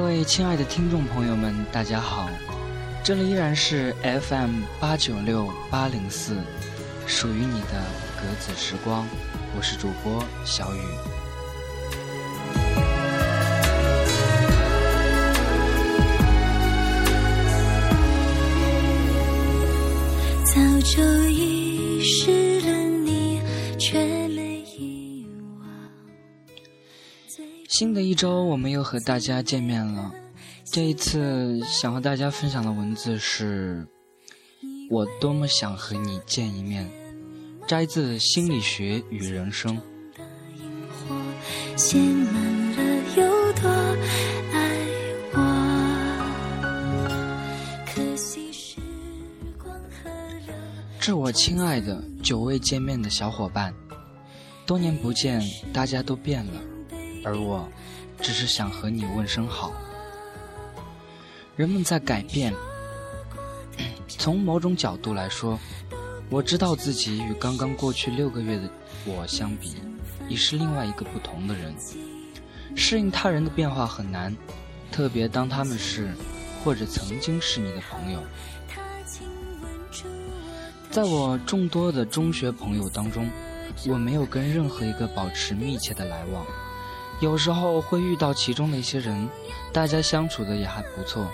[0.00, 2.30] 各位亲爱的听众朋友们，大家好，
[3.04, 6.38] 这里依然是 FM 八九六八零四，
[7.06, 7.84] 属于你的
[8.16, 9.06] 格子时光，
[9.54, 10.80] 我是主播小雨。
[20.46, 22.72] 早就遗失了
[23.04, 23.42] 你，
[23.78, 23.98] 却
[27.80, 30.12] 新的一周，我们又和大家见面了。
[30.70, 33.86] 这一次想和大家分享的文字是：
[34.90, 36.86] 我多么想和你见一面。
[37.66, 39.78] 摘自《心理学与人生》。
[51.00, 53.72] 致我亲爱的久未见面的小伙伴，
[54.66, 55.40] 多年不见，
[55.72, 56.60] 大家都变了，
[57.24, 57.68] 而我，
[58.20, 59.72] 只是想和你问声好。
[61.56, 62.54] 人们在改变，
[64.08, 65.58] 从某种角度来说，
[66.30, 68.70] 我知道自己与刚刚过去六个月的
[69.04, 69.76] 我相比，
[70.28, 71.74] 已是另外一个不同的人。
[72.76, 74.34] 适应他人的变化很难，
[74.92, 76.14] 特别当他们是
[76.64, 78.22] 或者曾经是你的朋友。
[80.90, 83.28] 在我众多的中学朋友当中，
[83.86, 86.46] 我没有跟任何一个保持密切的来往。
[87.20, 89.28] 有时候会遇到其中的一些人，
[89.72, 91.30] 大家相处的也还不错。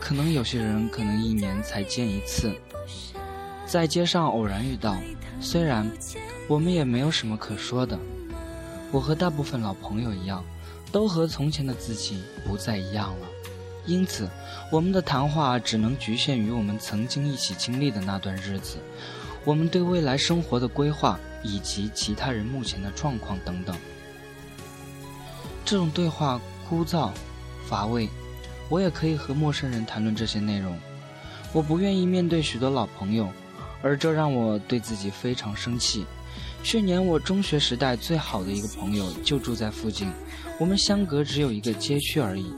[0.00, 2.52] 可能有些人可能一年才见一次，
[3.64, 4.96] 在街上偶然遇到，
[5.40, 5.88] 虽然
[6.48, 7.96] 我们也没有什么可说的。
[8.90, 10.44] 我和大部分老朋友一样，
[10.90, 13.26] 都和从前的自己不再一样了，
[13.86, 14.28] 因此
[14.72, 18.78] 我们的谈话只能局限于我们曾经一起经历的那段日子，
[19.44, 23.76] 我们对未来生活的规划以及其他人目前的状况等等。
[25.70, 27.12] 这种对话枯燥、
[27.64, 28.08] 乏味。
[28.68, 30.76] 我也可以和陌生人谈论这些内容，
[31.52, 33.28] 我不愿意面对许多老朋友，
[33.80, 36.04] 而这让我对自己非常生气。
[36.64, 40.10] 去年我中学时代最好的一个朋友就住在附近，
[40.58, 42.52] 我们相隔只有一个街区而已，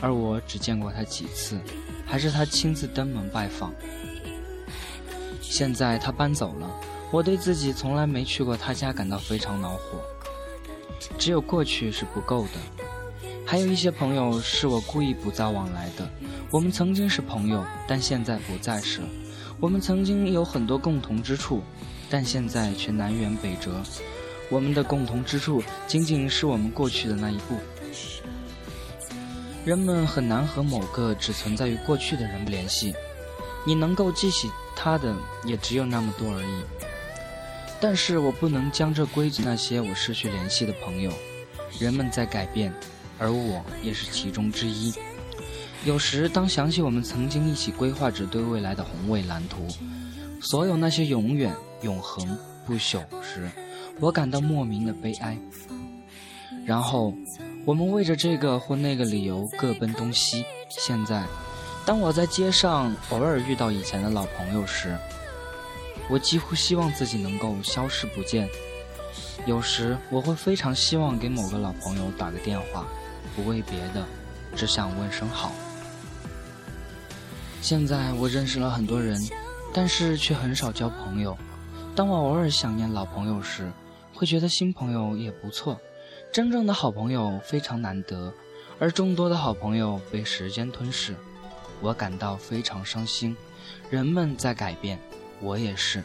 [0.00, 1.58] 而我只见过他几次，
[2.06, 3.74] 还是他亲自登门拜访。
[5.40, 6.70] 现在他搬走了，
[7.10, 10.00] 我对自己从来没去过他家感到非常恼火。
[11.18, 12.82] 只有过去是不够的。
[13.44, 16.08] 还有一些朋友是我故意不再往来的。
[16.50, 19.00] 我们曾经是朋友，但现在不再是。
[19.60, 21.62] 我们曾经有很多共同之处，
[22.10, 23.82] 但现在却南辕北辙。
[24.48, 27.56] 我们的共同之处仅仅是我们过去的那一步。
[29.64, 32.92] 人们很难和某个只存在于过去的人联系，
[33.64, 35.14] 你能够记起他的
[35.44, 36.81] 也只有那么多而已。
[37.82, 41.12] 但是我不能将这归罪那些我失去联系的朋友。
[41.78, 42.72] 人们在改变。
[43.18, 44.92] 而我也是其中之一。
[45.84, 49.68] 有时，当想起我们曾经一起规划着对未来的宏伟蓝图，
[50.40, 53.48] 所有那些永远、永恒、不朽时，
[54.00, 55.38] 我感到莫名的悲哀。
[56.66, 57.14] 然后，
[57.64, 60.44] 我们为着这个或那个理由各奔东西。
[60.68, 61.24] 现在，
[61.86, 64.96] 当我在街上偶尔遇到以前的老朋友时，
[66.08, 68.48] 我几乎希望自己能够消失不见。
[69.46, 72.86] 有时，我会非常希望给某个老朋友打个电话。
[73.34, 74.04] 不为别的，
[74.54, 75.52] 只想问声好。
[77.62, 79.18] 现在我认识了很多人，
[79.72, 81.36] 但是却很少交朋友。
[81.96, 83.72] 当我偶尔想念老朋友时，
[84.12, 85.80] 会觉得新朋友也不错。
[86.30, 88.32] 真正的好朋友非常难得，
[88.78, 91.14] 而众多的好朋友被时间吞噬，
[91.80, 93.36] 我感到非常伤心。
[93.88, 94.98] 人们在改变，
[95.42, 96.02] 我也是。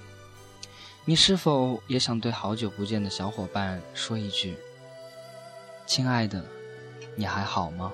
[1.06, 4.58] 你是否也想对好久不见的小伙伴说一句
[5.88, 6.46] ：“亲爱的？”
[7.16, 7.92] 你还好吗？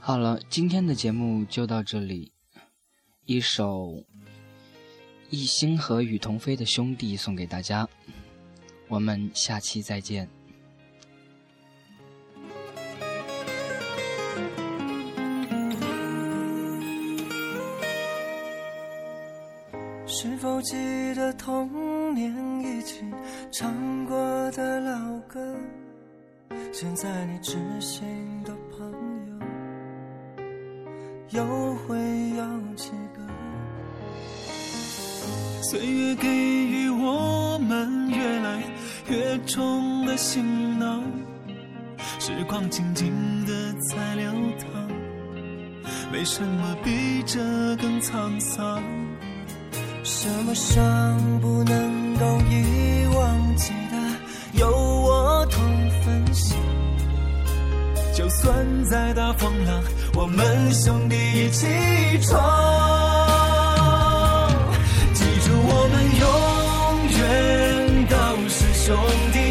[0.00, 2.32] 好了，今天的节目就到这里。
[3.26, 4.02] 一首
[5.28, 7.86] 一心和雨桐飞的兄弟送给大家，
[8.88, 10.37] 我们下期再见。
[20.70, 22.30] 记得童年
[22.60, 23.02] 一起
[23.50, 25.56] 唱过的老歌？
[26.74, 28.06] 现在你知心
[28.44, 28.92] 的朋
[29.30, 29.38] 友
[31.30, 31.42] 又
[31.74, 31.96] 会
[32.36, 32.44] 有
[32.76, 33.26] 几个？
[35.62, 38.62] 岁月给予我们越来
[39.08, 41.02] 越重的行囊，
[42.18, 43.10] 时光静静
[43.46, 44.68] 的在流淌，
[46.12, 47.38] 为什么比这
[47.76, 48.82] 更沧桑？
[50.10, 55.62] 什么伤不能够遗忘记得有我同
[56.02, 56.56] 分享？
[58.14, 59.82] 就算再大风浪，
[60.14, 61.66] 我们兄弟一起
[62.22, 62.40] 闯。
[65.12, 66.26] 记住，我们永
[67.20, 68.16] 远都
[68.48, 68.96] 是兄
[69.34, 69.47] 弟，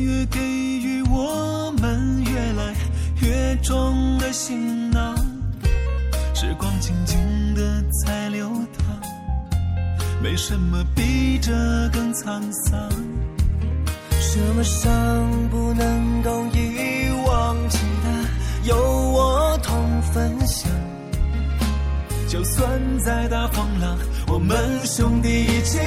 [0.00, 2.74] 越给予我们越来
[3.20, 5.14] 越重的行囊，
[6.34, 7.18] 时光静静
[7.54, 8.84] 的在流淌，
[10.22, 11.52] 没什么比这
[11.90, 12.90] 更沧桑。
[14.20, 20.70] 什么伤不能够遗忘记得有我同分享？
[22.28, 22.70] 就算
[23.00, 23.98] 再大风浪，
[24.28, 25.78] 我们兄弟一起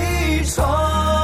[0.54, 1.23] 闯。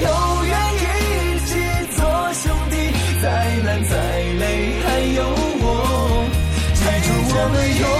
[0.00, 1.50] 有缘一起
[1.96, 1.98] 做
[2.34, 2.74] 兄弟，
[3.22, 3.26] 再
[3.64, 3.92] 难再
[4.40, 4.42] 累
[4.84, 5.18] 还有
[5.60, 5.64] 我。
[6.74, 7.93] 记住，我们有。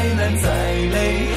[0.00, 1.29] 再难再累。